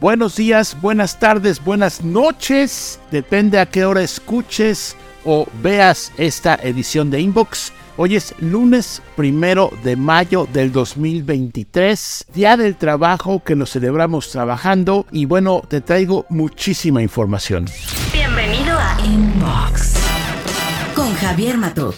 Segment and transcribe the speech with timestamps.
[0.00, 2.98] buenos días, buenas tardes, buenas noches.
[3.10, 7.72] Depende a qué hora escuches o veas esta edición de Inbox.
[7.96, 15.06] Hoy es lunes primero de mayo del 2023, día del trabajo que lo celebramos trabajando
[15.12, 17.66] y bueno, te traigo muchísima información.
[18.12, 19.94] Bienvenido a Inbox
[20.94, 21.94] con Javier Matuk,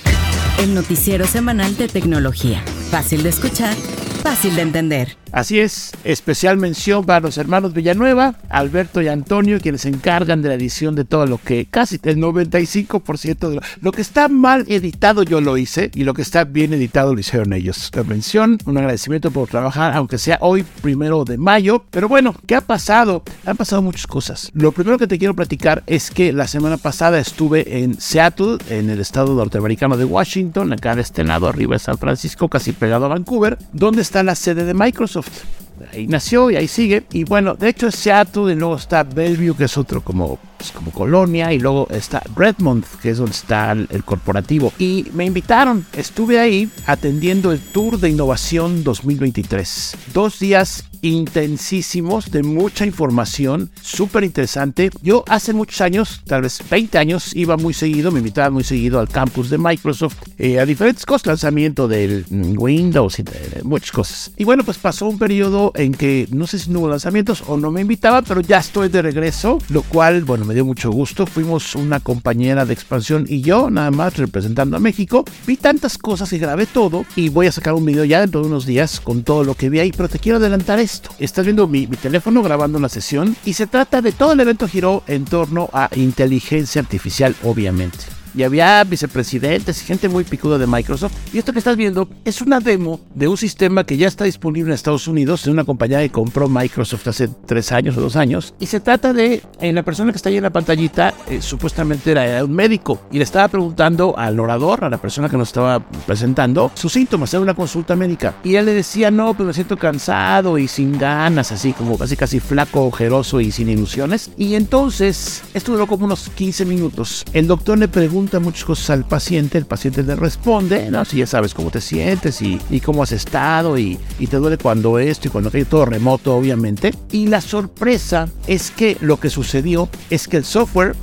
[0.59, 2.65] el noticiero semanal de tecnología.
[2.91, 3.77] Fácil de escuchar,
[4.23, 5.17] fácil de entender.
[5.33, 10.49] Así es, especial mención para los hermanos Villanueva, Alberto y Antonio, quienes se encargan de
[10.51, 15.23] la edición de todo lo que, casi el 95% de lo, que está mal editado
[15.23, 17.91] yo lo hice y lo que está bien editado lo hicieron ellos.
[17.95, 21.83] La mención, un agradecimiento por trabajar, aunque sea hoy primero de mayo.
[21.91, 23.23] Pero bueno, ¿qué ha pasado?
[23.47, 24.51] Han pasado muchas cosas.
[24.53, 28.91] Lo primero que te quiero platicar es que la semana pasada estuve en Seattle, en
[28.91, 33.07] el estado norteamericano de Washington, acá de este lado arriba de San Francisco, casi pegado
[33.07, 35.45] a Vancouver, donde está la sede de Microsoft.
[35.91, 37.05] Ahí nació y ahí sigue.
[37.13, 40.73] Y bueno, de hecho es Seattle y luego está Bellevue, que es otro como, pues,
[40.73, 41.53] como colonia.
[41.53, 44.73] Y luego está Redmond, que es donde está el, corporativo.
[44.79, 45.85] Y me invitaron.
[45.93, 49.97] Estuve ahí atendiendo el Tour de Innovación 2023.
[50.13, 54.91] Dos días intensísimos de mucha información, súper interesante.
[55.03, 59.01] Yo hace muchos años, tal vez 20 años, iba muy seguido, me invitaba muy seguido
[59.01, 64.31] al campus de Microsoft eh, a diferentes cosas, lanzamiento del Windows y de muchas cosas.
[64.37, 67.57] Y bueno, pues pasó un periodo en que no sé si no hubo lanzamientos o
[67.57, 71.27] no me invitaba, pero ya estoy de regreso, lo cual, bueno, me dio mucho gusto.
[71.27, 75.25] Fuimos una compañera de expansión y yo, nada más representando a México.
[75.47, 78.47] Vi tantas cosas y grabé todo y voy a sacar un video ya dentro de
[78.47, 81.69] unos días con todo lo que vi ahí, pero te quiero adelantar esto Estás viendo
[81.69, 85.71] mi, teléfono grabando una sesión y se trata de todo el evento giró en torno
[85.73, 91.13] a inteligencia artificial, obviamente y había vicepresidentes y gente muy picuda de Microsoft.
[91.33, 94.71] Y esto que estás viendo es una demo de un sistema que ya está disponible
[94.71, 98.55] en Estados Unidos, de una compañía que compró Microsoft hace tres años o dos años.
[98.61, 102.45] Y se trata de la persona que está ahí en la pantallita, eh, supuestamente era,
[102.45, 106.71] un médico, y le estaba preguntando al orador, a la persona que nos estaba presentando,
[106.75, 108.35] sus síntomas, era una consulta médica.
[108.45, 112.17] Y él le decía, no, pues me siento cansado y sin ganas, así como casi
[112.17, 114.31] casi flaco, ojeroso y sin ilusiones.
[114.37, 117.25] Y entonces, esto duró como unos 15 minutos.
[117.33, 121.05] El doctor le pregunta, muchas cosas al paciente, el paciente le responde, ¿no?
[121.05, 124.99] Si ya sabes cómo te sientes y, cómo has estado y, y, te duele cuando
[124.99, 126.93] esto y cuando aquello, todo remoto obviamente.
[127.11, 130.95] Y la sorpresa es que lo que sucedió es que el software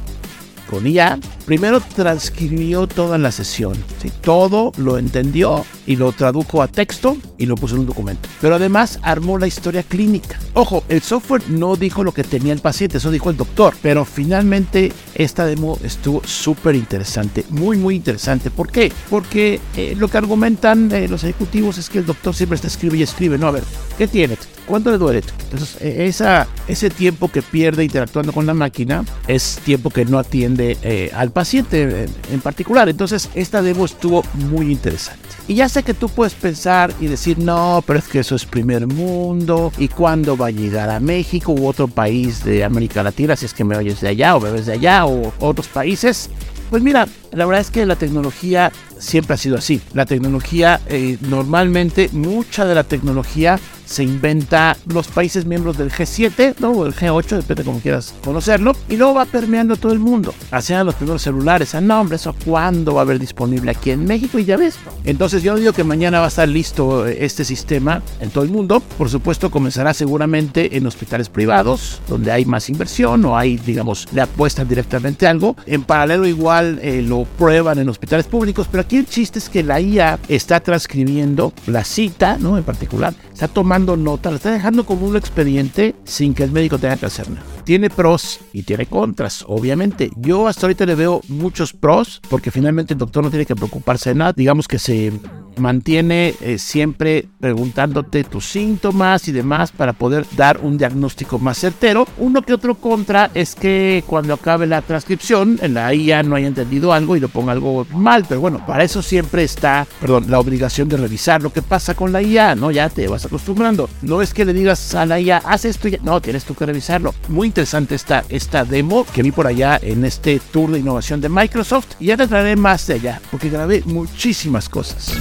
[0.69, 3.73] con IA, primero transcribió toda la sesión.
[4.01, 4.11] ¿sí?
[4.21, 8.29] Todo lo entendió y lo tradujo a texto y lo puso en un documento.
[8.39, 10.39] Pero además armó la historia clínica.
[10.53, 13.73] Ojo, el software no dijo lo que tenía el paciente, eso dijo el doctor.
[13.81, 18.51] Pero finalmente esta demo estuvo súper interesante, muy muy interesante.
[18.51, 18.91] ¿Por qué?
[19.09, 22.97] Porque eh, lo que argumentan eh, los ejecutivos es que el doctor siempre está escribe
[22.97, 23.37] y escribe.
[23.37, 23.63] No, a ver,
[23.97, 24.37] ¿qué tiene?
[24.69, 25.23] ¿Cuánto le duele?
[25.45, 30.19] Entonces, e, esa, ese tiempo que pierde interactuando con la máquina es tiempo que no
[30.19, 32.87] atiende eh, al paciente en particular.
[32.87, 35.27] Entonces, esta demo estuvo muy interesante.
[35.47, 38.45] Y ya sé que tú puedes pensar y decir, no, pero es que eso es
[38.45, 39.73] primer mundo.
[39.79, 43.35] ¿Y cuándo va a llegar a México u otro país de América Latina?
[43.35, 46.29] Si es que me oyes de allá o me ves de allá o otros países.
[46.69, 49.81] Pues mira, la verdad es que la tecnología siempre ha sido así.
[49.93, 56.55] La tecnología, eh, normalmente, mucha de la tecnología se inventa los países miembros del G7,
[56.59, 56.71] ¿no?
[56.71, 60.33] o el G8, depende de cómo quieras conocerlo, y luego va permeando todo el mundo.
[60.51, 64.37] Hacían los primeros celulares, a nombre, eso cuándo va a haber disponible aquí en México,
[64.37, 64.75] y ya ves.
[65.05, 68.51] Entonces yo digo que mañana va a estar listo eh, este sistema en todo el
[68.51, 68.79] mundo.
[68.79, 74.21] Por supuesto, comenzará seguramente en hospitales privados, donde hay más inversión o hay, digamos, le
[74.21, 75.55] apuestan directamente algo.
[75.65, 79.63] En paralelo igual eh, lo prueban en hospitales públicos, pero aquí el chiste es que
[79.63, 82.55] la IA está transcribiendo la cita, ¿no?
[82.55, 86.77] En particular, está tomando nota, la está dejando como un expediente sin que el médico
[86.77, 87.58] tenga que hacer nada.
[87.69, 90.09] Tiene pros y tiene contras, obviamente.
[90.15, 94.09] Yo hasta ahorita le veo muchos pros, porque finalmente el doctor no tiene que preocuparse
[94.09, 94.33] de nada.
[94.33, 95.13] Digamos que se
[95.57, 102.07] mantiene eh, siempre preguntándote tus síntomas y demás para poder dar un diagnóstico más certero.
[102.17, 106.47] Uno que otro contra es que cuando acabe la transcripción, en la IA no haya
[106.47, 110.39] entendido algo y lo ponga algo mal, pero bueno, para eso siempre está, perdón, la
[110.39, 112.71] obligación de revisar lo que pasa con la IA, ¿no?
[112.71, 113.89] Ya te vas acostumbrando.
[114.01, 115.99] No es que le digas a la IA, haz esto ya.
[116.01, 117.13] No, tienes tú que revisarlo.
[117.27, 121.29] Muy interesante esta, esta demo que vi por allá en este tour de innovación de
[121.29, 125.13] Microsoft y ya te traeré más de allá porque grabé muchísimas cosas.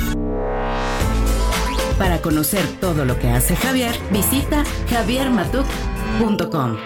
[1.98, 6.76] Para conocer todo lo que hace Javier, visita javiermatuk.com.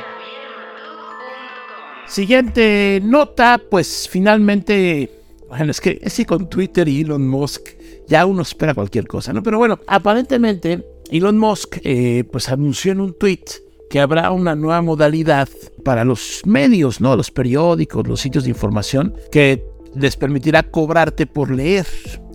[2.06, 5.10] Siguiente nota, pues finalmente,
[5.48, 7.68] bueno, es que es que con Twitter y Elon Musk
[8.08, 9.42] ya uno espera cualquier cosa, ¿no?
[9.42, 13.44] Pero bueno, aparentemente Elon Musk eh, pues anunció en un tweet
[13.92, 15.50] que habrá una nueva modalidad
[15.84, 17.14] para los medios, ¿no?
[17.14, 21.86] Los periódicos, los sitios de información, que les permitirá cobrarte por leer.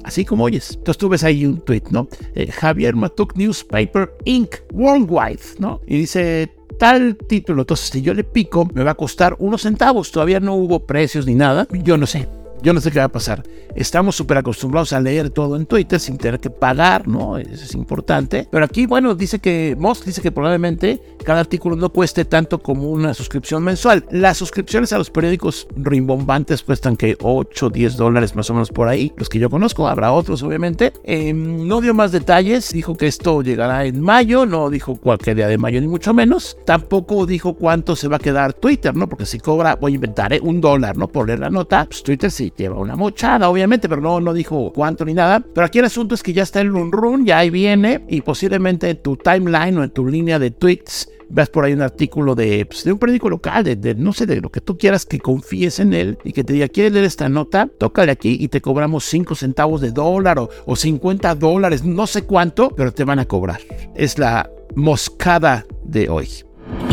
[0.04, 0.76] Así como oyes.
[0.76, 2.10] Entonces tú ves ahí un tweet, ¿no?
[2.36, 4.58] Eh, Javier Matuk Newspaper Inc.
[4.72, 5.82] Worldwide, ¿no?
[5.88, 7.64] Y dice tal título.
[7.64, 10.12] Entonces, si yo le pico, me va a costar unos centavos.
[10.12, 11.68] Todavía no hubo precios ni nada.
[11.72, 12.28] Yo no sé.
[12.62, 13.44] Yo no sé qué va a pasar.
[13.76, 17.38] Estamos súper acostumbrados a leer todo en Twitter sin tener que pagar, ¿no?
[17.38, 18.48] Eso es importante.
[18.50, 22.90] Pero aquí, bueno, dice que Musk dice que probablemente cada artículo no cueste tanto como
[22.90, 24.06] una suscripción mensual.
[24.10, 28.88] Las suscripciones a los periódicos rimbombantes cuestan que 8, 10 dólares más o menos por
[28.88, 29.14] ahí.
[29.16, 30.94] Los que yo conozco, habrá otros obviamente.
[31.04, 32.72] Em, no dio más detalles.
[32.74, 34.48] Dijo que esto llegará en mayo.
[34.48, 36.58] No dijo cualquier día de mayo ni mucho menos.
[36.66, 39.08] Tampoco dijo cuánto se va a quedar Twitter, ¿no?
[39.08, 40.40] Porque si cobra, voy a inventar, ¿eh?
[40.42, 41.08] Un dólar, ¿no?
[41.08, 44.72] Por leer la nota, pues Twitter sí lleva una mochada, obviamente, pero no, no dijo
[44.74, 45.40] cuánto ni nada.
[45.40, 48.22] Pero aquí el asunto es que ya está el run run, ya ahí viene, y
[48.22, 52.36] posiblemente en tu timeline o en tu línea de tweets veas por ahí un artículo
[52.36, 55.20] de, pues, de un periódico local, de, no sé, de lo que tú quieras que
[55.20, 57.70] confíes en él y que te diga, ¿quieres leer esta nota?
[57.78, 62.24] Tócale aquí y te cobramos 5 centavos de dólar o, o 50 dólares, no sé
[62.24, 63.60] cuánto, pero te van a cobrar.
[63.96, 66.30] Es la moscada de hoy.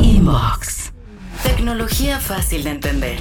[0.03, 0.93] Inbox.
[1.43, 3.19] Tecnología fácil de entender.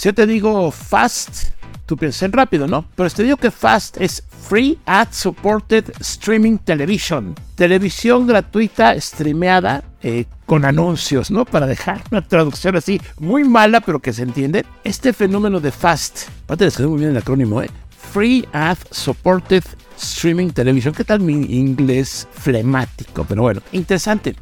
[0.00, 1.50] Si yo te digo fast,
[1.84, 2.86] tú piensas en rápido, ¿no?
[2.94, 7.34] Pero te digo que fast es Free Ad Supported Streaming Television.
[7.54, 11.44] Televisión gratuita streameada eh, con anuncios, ¿no?
[11.44, 14.64] Para dejar una traducción así muy mala, pero que se entiende.
[14.84, 17.68] Este fenómeno de fast, aparte de muy bien el acrónimo, ¿eh?
[18.10, 19.64] Free Ad Supported
[19.98, 20.94] Streaming Television.
[20.94, 23.26] ¿Qué tal mi inglés flemático?
[23.28, 24.34] Pero bueno, interesante.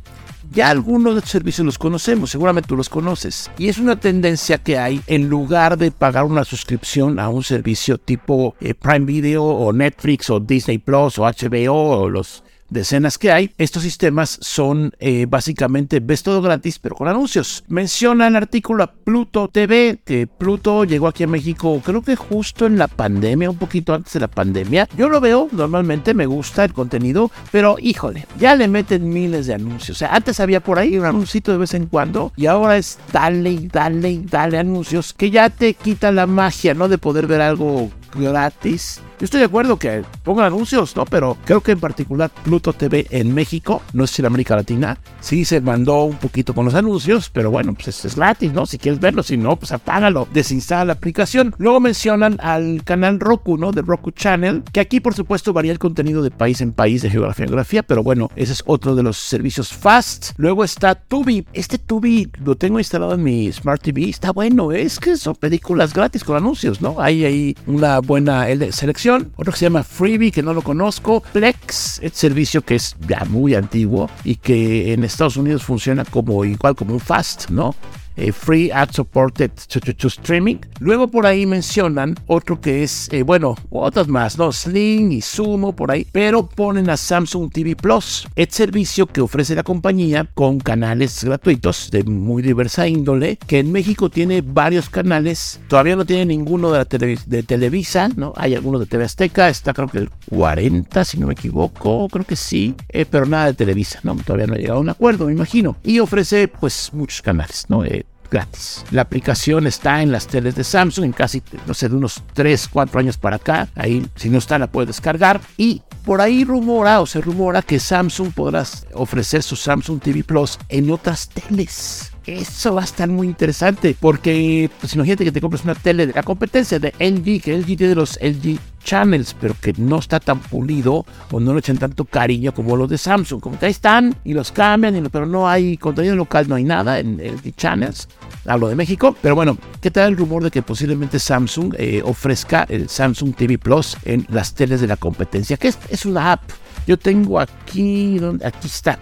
[0.51, 3.51] Ya algunos de estos servicios los conocemos, seguramente tú los conoces.
[3.59, 7.99] Y es una tendencia que hay en lugar de pagar una suscripción a un servicio
[7.99, 13.33] tipo eh, Prime Video o Netflix o Disney Plus o HBO o los decenas que
[13.33, 17.65] hay, estos sistemas son eh, básicamente ves todo gratis, pero con anuncios.
[17.69, 22.67] Menciona el artículo a Pluto TV, que Pluto llegó aquí a México, creo que justo
[22.67, 24.89] en la pandemia, un poquito antes de la pandemia.
[24.97, 29.55] Yo lo veo, normalmente me gusta el contenido, pero híjole, ya le meten miles de
[29.55, 29.97] anuncios.
[29.97, 32.99] O sea, antes había por ahí un anuncito de vez en cuando, y ahora es
[33.13, 36.89] dale dale dale anuncios, que ya te quita la magia, ¿no?
[36.89, 39.01] De poder ver algo gratis.
[39.19, 41.05] Yo estoy de acuerdo que pongan anuncios, ¿no?
[41.05, 45.45] Pero creo que en particular Pluto TV en México, no es en América Latina, sí
[45.45, 48.65] se mandó un poquito con los anuncios, pero bueno, pues es, gratis, ¿no?
[48.65, 51.53] Si quieres verlo, si no, pues apágalo, desinstala la aplicación.
[51.59, 53.73] Luego mencionan al canal Roku, ¿no?
[53.73, 57.11] De Roku Channel, que aquí por supuesto varía el contenido de país en país, de
[57.11, 60.31] geografía en geografía, pero bueno, ese es otro de los servicios fast.
[60.37, 61.45] Luego está Tubi.
[61.53, 65.93] Este Tubi lo tengo instalado en mi Smart TV, está bueno, es que son películas
[65.93, 67.01] gratis con anuncios, ¿no?
[67.01, 69.08] Hay ahí una buena selección.
[69.15, 71.23] Otro que se llama Freebie, que no lo conozco.
[71.33, 76.45] Plex, el servicio que es ya muy antiguo y que en Estados Unidos funciona como
[76.45, 77.75] igual como un fast, ¿no?
[78.19, 79.53] Eh, free Ad Supported
[79.97, 80.57] to, Streaming.
[80.81, 84.51] Luego por ahí mencionan otro que es, eh, bueno, otras más, ¿no?
[84.51, 89.55] Sling y Sumo por ahí, pero ponen a Samsung TV Plus, el servicio que ofrece
[89.55, 95.61] la compañía con canales gratuitos de muy diversa índole, que en México tiene varios canales,
[95.69, 98.33] todavía no tiene ninguno de, la de Televisa, ¿no?
[98.37, 102.25] Hay algunos de TV Azteca, está creo que el 40, si no me equivoco, creo
[102.25, 104.17] que sí, eh, pero nada de Televisa, ¿no?
[104.17, 105.77] Todavía no ha llegado a un acuerdo, me imagino.
[105.85, 107.85] Y ofrece pues muchos canales, ¿no?
[108.31, 108.85] Gratis.
[108.91, 112.69] La aplicación está en las teles de Samsung, en casi, no sé, de unos 3,
[112.73, 113.69] 4 años para acá.
[113.75, 115.41] Ahí, si no está, la puedes descargar.
[115.57, 118.65] Y por ahí rumora o se rumora que Samsung podrá
[118.95, 122.13] ofrecer su Samsung TV Plus en otras teles.
[122.29, 126.13] Eso va a estar muy interesante porque, pues imagínate que te compras una tele de
[126.13, 130.39] la competencia de LG, que LG tiene los LG Channels, pero que no está tan
[130.39, 133.41] pulido o no le echan tanto cariño como los de Samsung.
[133.41, 136.99] Como que ahí están y los cambian, pero no hay contenido local, no hay nada
[136.99, 138.11] en LG Channels.
[138.45, 142.67] Hablo de México, pero bueno, ¿qué tal el rumor de que posiblemente Samsung eh, ofrezca
[142.69, 145.57] el Samsung TV Plus en las teles de la competencia?
[145.57, 146.43] Que es, es una app.
[146.87, 148.99] Yo tengo aquí, aquí está,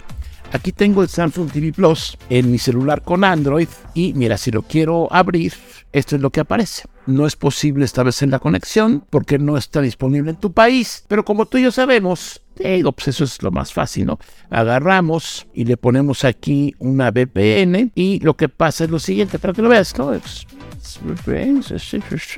[0.56, 4.62] Aquí tengo el Samsung TV Plus en mi celular con Android y mira, si lo
[4.62, 5.52] quiero abrir,
[5.92, 6.84] esto es lo que aparece.
[7.04, 11.44] No es posible establecer la conexión porque no está disponible en tu país, pero como
[11.44, 14.18] tú y yo sabemos, eh, pues eso es lo más fácil, ¿no?
[14.48, 19.52] Agarramos y le ponemos aquí una VPN y lo que pasa es lo siguiente, para
[19.52, 20.08] que lo veas, ¿no?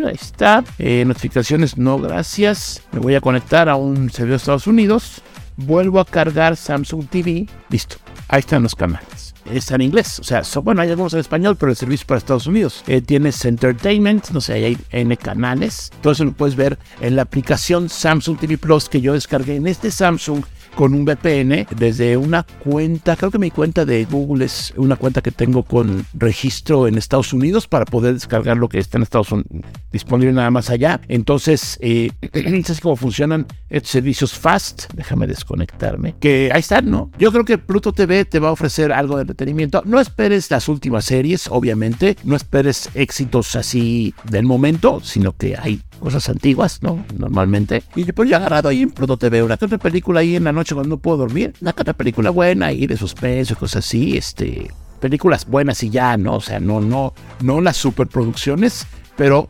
[0.09, 0.65] Ahí está.
[0.81, 2.83] Eh, notificaciones, no gracias.
[2.91, 5.23] Me voy a conectar a un servidor de Estados Unidos
[5.59, 7.97] vuelvo a cargar Samsung TV, listo,
[8.29, 9.35] ahí están los canales.
[9.51, 12.47] Está en inglés, o sea, bueno, hay algunos en español, pero el servicio para Estados
[12.47, 12.85] Unidos.
[12.87, 15.91] Eh, tienes Entertainment, no sé, hay N canales.
[16.03, 19.67] Todo eso lo puedes ver en la aplicación Samsung TV Plus que yo descargué en
[19.67, 20.45] este Samsung
[20.79, 25.21] con un VPN desde una cuenta, creo que mi cuenta de Google es una cuenta
[25.21, 29.33] que tengo con registro en Estados Unidos para poder descargar lo que está en Estados
[29.33, 29.51] Unidos,
[29.91, 31.01] disponible nada más allá.
[31.09, 34.85] Entonces, eh, así cómo funcionan estos servicios fast.
[34.95, 36.15] Déjame desconectarme.
[36.21, 37.11] Que ahí están, ¿no?
[37.19, 39.83] Yo creo que Pluto TV te va a ofrecer algo de entretenimiento.
[39.85, 42.17] No esperes las últimas series, obviamente.
[42.23, 47.05] No esperes éxitos así del momento, sino que hay cosas antiguas, ¿no?
[47.17, 47.83] Normalmente.
[47.95, 50.53] Y después yo he agarrado ahí en Pluto TV una otra película ahí en la
[50.53, 51.55] noche cuando no puedo dormir.
[51.61, 54.71] Una otra película buena y de suspenso, cosas así, este...
[55.01, 56.35] Películas buenas y ya, ¿no?
[56.35, 58.85] O sea, no, no, no las superproducciones,
[59.17, 59.49] pero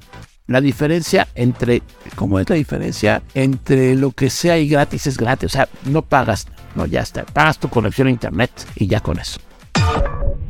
[0.48, 1.82] la diferencia entre,
[2.16, 3.22] ¿cómo es la diferencia?
[3.34, 7.24] Entre lo que sea y gratis es gratis, o sea, no pagas, no, ya está,
[7.24, 9.40] pagas tu conexión a internet y ya con eso.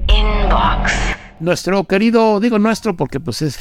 [0.09, 0.93] Inbox.
[1.41, 3.59] Nuestro querido, digo nuestro porque pues es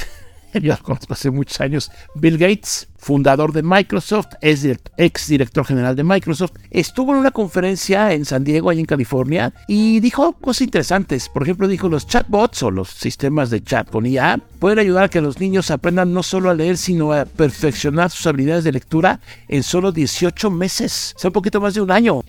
[0.54, 5.94] yo lo conozco hace muchos años, Bill Gates, fundador de Microsoft, es ex director general
[5.96, 10.62] de Microsoft, estuvo en una conferencia en San Diego, ahí en California, y dijo cosas
[10.62, 11.28] interesantes.
[11.28, 15.08] Por ejemplo, dijo los chatbots o los sistemas de chat con IA pueden ayudar a
[15.08, 19.20] que los niños aprendan no solo a leer, sino a perfeccionar sus habilidades de lectura
[19.48, 22.22] en solo 18 meses, o sea, un poquito más de un año.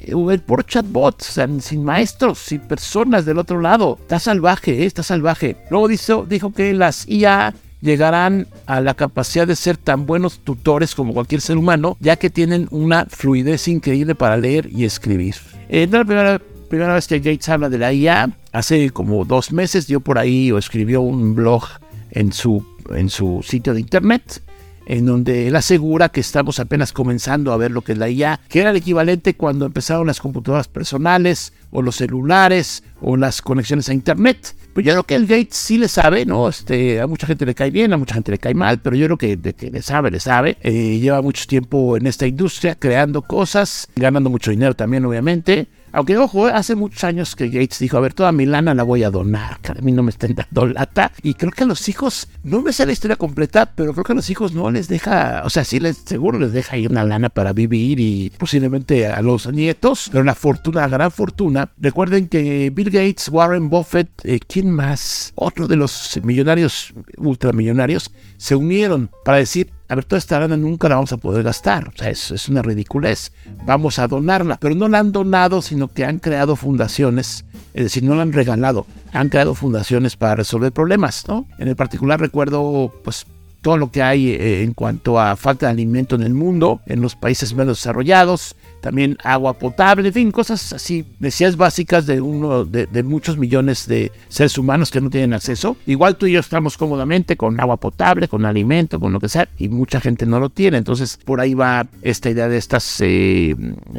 [0.46, 3.98] Por chatbots, sin maestros, sin personas del otro lado.
[4.02, 4.86] Está salvaje, ¿eh?
[4.86, 5.58] está salvaje.
[5.70, 10.96] Luego dijo, dijo que las IA llegarán a la capacidad de ser tan buenos tutores
[10.96, 15.36] como cualquier ser humano, ya que tienen una fluidez increíble para leer y escribir.
[15.70, 19.88] Eh, la primera, primera vez que Gates habla de la IA, hace como dos meses
[19.88, 21.64] dio por ahí o escribió un blog
[22.12, 24.42] en su, en su sitio de internet
[24.90, 28.40] en donde él asegura que estamos apenas comenzando a ver lo que es la IA,
[28.50, 33.88] que era el equivalente cuando empezaron las computadoras personales o los celulares o las conexiones
[33.88, 34.56] a internet.
[34.74, 36.50] Pues yo creo que el Gates sí le sabe, ¿no?
[36.50, 39.06] Este, a mucha gente le cae bien, a mucha gente le cae mal, pero yo
[39.06, 40.58] creo que, de que le sabe, le sabe.
[40.62, 45.68] Eh, lleva mucho tiempo en esta industria creando cosas, ganando mucho dinero también, obviamente.
[45.92, 48.84] Aunque, ojo, eh, hace muchos años que Gates dijo, a ver, toda mi lana la
[48.84, 51.12] voy a donar, que a mí no me estén dando lata.
[51.24, 54.12] Y creo que a los hijos, no me sé la historia completa, pero creo que
[54.14, 57.04] a los hijos no les deja, o sea, sí les, seguro les deja ahí una
[57.04, 61.72] lana para vivir y posiblemente a los nietos, pero una fortuna, gran fortuna.
[61.78, 65.32] Recuerden que Bill Gates, Warren Buffett, eh, ¿quién más?
[65.36, 70.88] Otro de los millonarios, ultramillonarios, se unieron para decir, a ver, toda esta lana nunca
[70.88, 71.88] la vamos a poder gastar.
[71.88, 73.32] O sea, es, es una ridiculez.
[73.66, 74.58] Vamos a donarla.
[74.58, 77.44] Pero no la han donado, sino que han creado fundaciones.
[77.74, 78.86] Es decir, no la han regalado.
[79.14, 81.48] Han creado fundaciones para resolver problemas, ¿no?
[81.58, 83.26] En el particular recuerdo, pues,
[83.62, 87.02] todo lo que hay eh, en cuanto a falta de alimento en el mundo, en
[87.02, 92.66] los países menos desarrollados, también agua potable, en fin, cosas así, necesidades básicas de uno
[92.66, 95.78] de, muchos millones de seres humanos que no tienen acceso.
[95.86, 99.48] Igual tú y yo estamos cómodamente con agua potable, con alimento, con lo que sea,
[99.58, 100.78] y mucha gente no lo tiene.
[100.78, 103.56] Entonces, por ahí va esta idea de estas eh,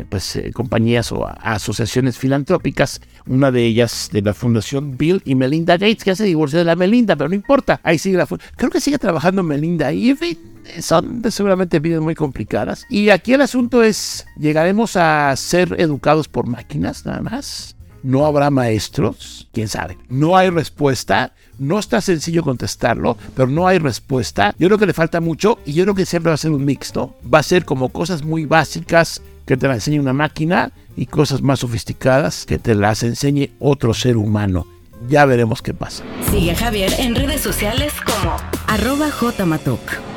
[0.08, 3.00] pues, eh, compañías o asociaciones filantrópicas.
[3.26, 6.76] Una de ellas de la Fundación Bill y Melinda Gates, que hace divorcio de la
[6.76, 10.38] Melinda, pero no importa, ahí sigue la Creo que sigue trabajando Melinda y en fin,
[10.80, 12.86] son seguramente vidas muy complicadas.
[12.88, 17.76] Y aquí el asunto es, ¿llegaremos a ser educados por máquinas nada más?
[18.02, 19.48] ¿No habrá maestros?
[19.52, 19.98] ¿Quién sabe?
[20.08, 21.34] No hay respuesta.
[21.58, 24.54] No está sencillo contestarlo, pero no hay respuesta.
[24.58, 26.64] Yo creo que le falta mucho y yo creo que siempre va a ser un
[26.64, 27.14] mixto.
[27.32, 31.42] Va a ser como cosas muy básicas que te las enseñe una máquina y cosas
[31.42, 34.66] más sofisticadas que te las enseñe otro ser humano.
[35.08, 36.04] Ya veremos qué pasa.
[36.30, 38.36] Sigue Javier en redes sociales como
[38.66, 40.09] arroba jmatok.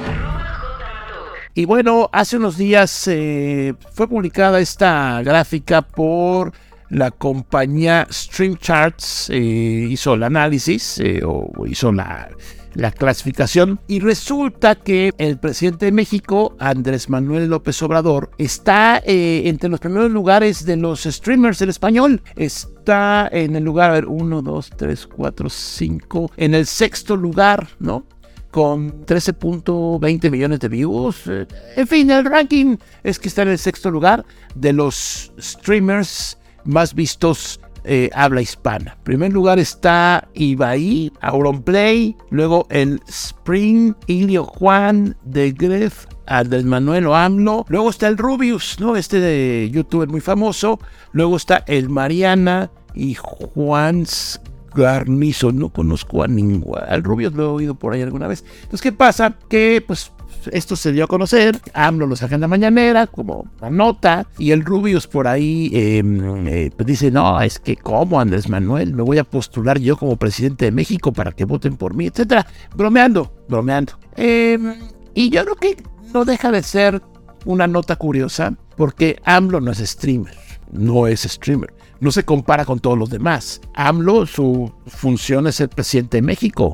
[1.55, 6.51] Y bueno, hace unos días eh, fue publicada esta gráfica por
[6.89, 12.29] la compañía Stream Charts, eh, hizo el análisis eh, o hizo la,
[12.73, 19.69] la clasificación y resulta que el presidente de México, Andrés Manuel López Obrador, está entre
[19.69, 22.23] los primeros lugares de los streamers en español.
[22.35, 27.67] Está en el lugar, a ver, 1, 2, 3, 4, 5, en el sexto lugar,
[27.77, 28.07] ¿no?
[28.53, 31.23] Con 13.20 millones de views.
[31.25, 36.37] Eh, en fin, el ranking es que está en el sexto lugar de los streamers
[36.63, 38.93] más vistos eh, habla hispana.
[38.99, 47.07] En primer lugar está Ibai, Auronplay, luego el Spring, Ilio Juan, de Gref, Andrés Manuel
[47.11, 48.95] AMLO, luego está el Rubius, ¿no?
[48.95, 50.79] Este de youtuber muy famoso,
[51.11, 54.39] luego está el Mariana y Juan's
[54.75, 58.43] Garnizo, no conozco a ninguno, al Rubio lo he oído por ahí alguna vez.
[58.55, 59.35] Entonces, ¿qué pasa?
[59.47, 60.11] Que pues
[60.51, 64.51] esto se dio a conocer, AMLO lo saca en la mañanera como una nota y
[64.51, 69.03] el Rubius por ahí em, eh, pues dice, no, es que como Andrés Manuel, me
[69.03, 73.33] voy a postular yo como presidente de México para que voten por mí, etcétera, bromeando,
[73.47, 73.93] bromeando.
[74.15, 74.75] Em,
[75.13, 77.01] y yo creo que no deja de ser
[77.45, 80.35] una nota curiosa porque AMLO no es streamer.
[80.71, 81.71] no es streamer.
[82.03, 83.61] No se compara con todos los demás.
[83.75, 86.73] AMLO, su función es ser presidente de México.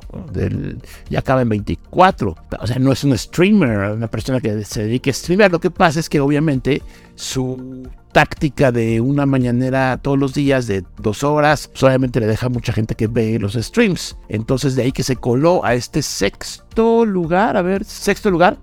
[1.07, 2.35] Ya acaba en 24.
[2.59, 5.51] O sea, no es un streamer, una persona que se dedique a streamer.
[5.51, 6.81] Lo que pasa es que obviamente
[7.13, 12.73] su táctica de una mañanera todos los días de dos horas, solamente le deja mucha
[12.73, 14.17] gente que ve los streams.
[14.29, 18.57] Entonces de ahí que se coló a este sexto lugar, a ver, sexto lugar,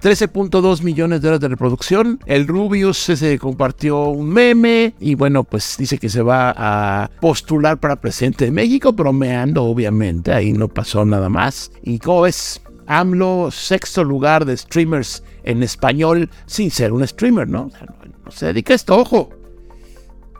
[0.00, 2.20] 13.2 millones de horas de reproducción.
[2.24, 7.78] El Rubius se compartió un meme y bueno, pues dice que se va a postular
[7.78, 11.70] para presidente de México, bromeando obviamente, ahí no pasó nada más.
[11.82, 12.62] ¿Y cómo es?
[12.86, 17.66] AMLO, sexto lugar de streamers en español sin ser un streamer, ¿no?
[17.66, 17.86] O sea,
[18.24, 19.30] no, se dedica a esto, ojo.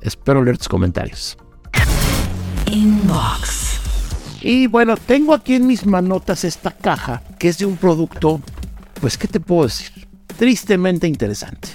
[0.00, 1.36] Espero leer tus comentarios.
[2.66, 3.78] Inbox.
[4.40, 8.40] Y bueno, tengo aquí en mis manotas esta caja que es de un producto
[9.00, 9.90] pues, ¿qué te puedo decir?
[10.36, 11.68] Tristemente interesante.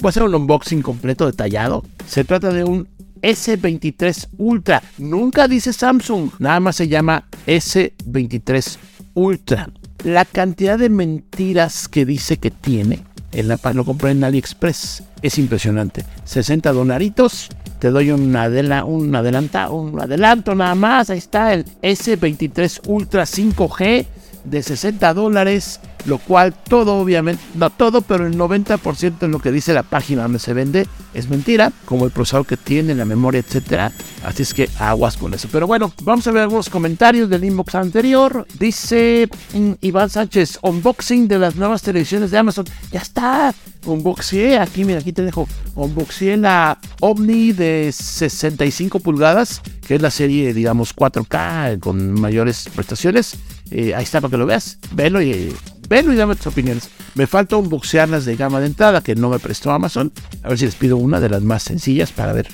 [0.00, 1.84] Voy a hacer un unboxing completo detallado.
[2.06, 2.88] Se trata de un
[3.22, 4.82] S23 Ultra.
[4.98, 8.78] Nunca dice Samsung, nada más se llama S23
[9.14, 9.68] Ultra.
[10.04, 15.38] La cantidad de mentiras que dice que tiene, en la, lo compré en AliExpress, es
[15.38, 16.06] impresionante.
[16.24, 21.10] 60 donaritos, te doy un, adela, adelanta, un adelanto nada más.
[21.10, 24.06] Ahí está el S23 Ultra 5G
[24.44, 29.52] de 60 dólares lo cual todo obviamente, no todo, pero el 90% de lo que
[29.52, 33.40] dice la página donde se vende es mentira, como el procesador que tiene, la memoria,
[33.40, 33.92] etcétera.
[34.24, 35.48] Así es que aguas con eso.
[35.50, 38.46] Pero bueno, vamos a ver algunos comentarios del inbox anterior.
[38.58, 42.66] Dice mm, Iván Sánchez, unboxing de las nuevas televisiones de Amazon.
[42.92, 43.54] Ya está.
[43.86, 45.48] Unboxé, aquí mira, aquí te dejo.
[45.74, 53.36] Unboxé la Omni de 65 pulgadas, que es la serie, digamos, 4K con mayores prestaciones.
[53.70, 54.78] Eh, ahí está para que lo veas.
[54.92, 55.54] Velo y
[55.90, 56.88] Velo y dame tus opiniones.
[57.16, 60.12] Me falta unboxearlas de gama de entrada que no me prestó Amazon.
[60.44, 62.46] A ver si les pido una de las más sencillas para ver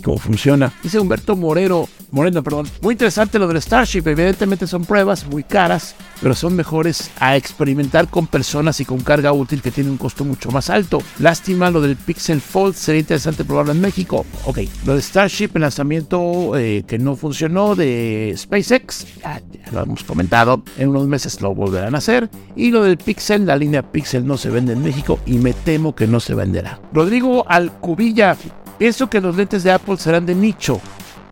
[0.00, 0.72] cómo funciona.
[0.82, 2.66] Dice Humberto Morero, Moreno, perdón.
[2.82, 4.02] Muy interesante lo del Starship.
[4.06, 9.32] Evidentemente son pruebas muy caras, pero son mejores a experimentar con personas y con carga
[9.32, 11.00] útil que tiene un costo mucho más alto.
[11.18, 14.26] Lástima lo del Pixel Fold, sería interesante probarlo en México.
[14.44, 19.40] Ok, lo de Starship, el lanzamiento eh, que no funcionó de SpaceX, ya,
[19.72, 22.28] lo hemos comentado, en unos meses lo volverán a hacer.
[22.56, 25.94] Y lo del Pixel, la línea Pixel no se vende en México y me temo
[25.94, 26.80] que no se venderá.
[26.92, 28.36] Rodrigo Alcubilla,
[28.80, 30.80] pienso que los lentes de Apple serán de nicho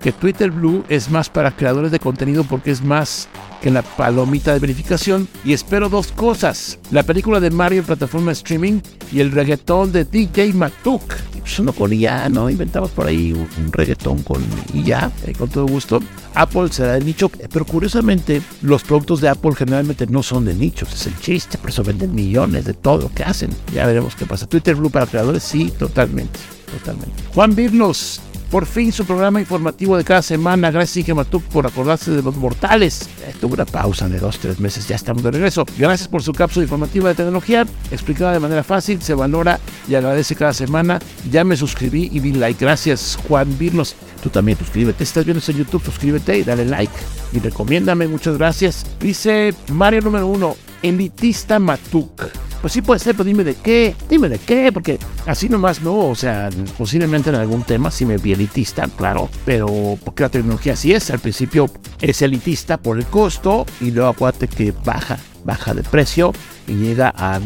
[0.02, 3.26] que Twitter Blue es más para creadores de contenido porque es más
[3.62, 5.26] que la palomita de verificación.
[5.44, 8.80] Y espero dos cosas: la película de Mario en plataforma streaming
[9.10, 11.02] y el reggaetón de DJ Matuk.
[11.40, 12.50] Pues uno con IA, ¿no?
[12.50, 16.00] Inventamos por ahí un, reggaetón con IA, eh, con todo gusto.
[16.34, 20.92] Apple será de nicho, pero curiosamente los productos de Apple generalmente no son de nichos,
[20.92, 23.50] es el chiste, por eso venden millones de todo lo que hacen.
[23.72, 24.46] Ya veremos qué pasa.
[24.46, 27.22] Twitter Blue para creadores, sí, totalmente, totalmente.
[27.34, 30.70] Juan Biblos, por fin su programa informativo de cada semana.
[30.70, 33.08] Gracias, Inge Matuk, por acordarse de los mortales.
[33.40, 35.66] Tuvo una pausa de dos, tres meses, ya estamos de regreso.
[35.76, 40.34] Gracias por su cápsula informativa de tecnología, explicada de manera fácil, se valora y agradece
[40.34, 40.98] cada semana.
[41.30, 42.64] Ya me suscribí y di like.
[42.64, 43.94] Gracias, Juan Virnos.
[44.22, 44.98] Tú también suscríbete.
[44.98, 46.92] Si estás viendo esto en YouTube, suscríbete y dale like.
[47.32, 48.84] Y recomiéndame, muchas gracias.
[49.00, 52.24] Dice Mario número uno, elitista Matuk.
[52.60, 56.08] Pues sí puede ser, pero dime de qué, dime de qué, porque así nomás no,
[56.08, 60.72] o sea, posiblemente en algún tema sí me vi elitista, claro, pero porque la tecnología
[60.72, 65.72] así es, al principio es elitista por el costo y luego acuérdate que baja, baja
[65.72, 66.32] de precio
[66.66, 67.38] y llega a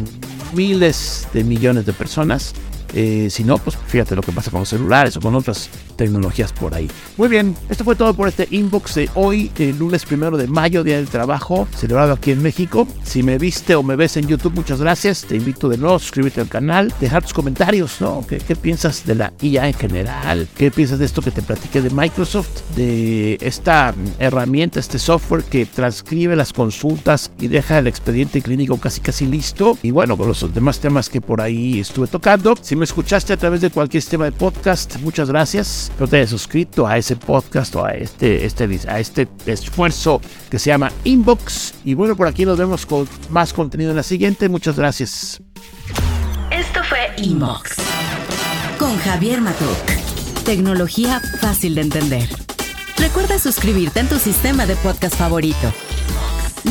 [0.55, 2.55] miles de millones de personas
[2.93, 6.53] eh, si no, pues fíjate lo que pasa con los celulares o con otras tecnologías
[6.53, 6.89] por ahí.
[7.17, 10.83] Muy bien, esto fue todo por este inbox de hoy, el lunes primero de mayo,
[10.83, 12.87] Día del Trabajo, celebrado aquí en México.
[13.03, 15.23] Si me viste o me ves en YouTube, muchas gracias.
[15.23, 18.25] Te invito de nuevo a suscribirte al canal, dejar tus comentarios, ¿no?
[18.27, 20.47] ¿Qué, ¿Qué, piensas de la IA en general?
[20.55, 22.61] ¿Qué piensas de esto que te platiqué de Microsoft?
[22.75, 29.01] De esta herramienta, este software que transcribe las consultas y deja el expediente clínico casi
[29.01, 29.77] casi listo.
[29.81, 32.55] Y bueno, con los demás temas que por ahí estuve tocando.
[32.61, 35.91] Si me escuchaste a través de cualquier sistema de podcast, muchas gracias.
[35.93, 40.57] Espero te hayas suscrito a ese podcast o a este, este, a este esfuerzo que
[40.57, 41.75] se llama Inbox.
[41.85, 44.49] Y bueno, por aquí nos vemos con más contenido en la siguiente.
[44.49, 45.39] Muchas gracias.
[46.49, 47.75] Esto fue Inbox
[48.79, 50.43] con Javier Matuk.
[50.43, 52.27] Tecnología fácil de entender.
[52.97, 55.71] Recuerda suscribirte en tu sistema de podcast favorito.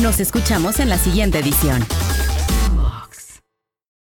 [0.01, 1.85] Nos escuchamos en la siguiente edición.